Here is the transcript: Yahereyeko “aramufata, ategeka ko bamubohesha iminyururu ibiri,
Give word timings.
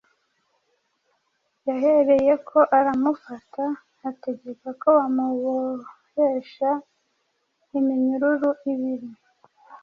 Yahereyeko 1.67 2.57
“aramufata, 2.77 3.63
ategeka 4.09 4.67
ko 4.81 4.87
bamubohesha 4.97 6.69
iminyururu 7.77 8.49
ibiri, 8.71 9.09